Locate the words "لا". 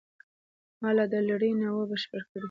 0.97-1.05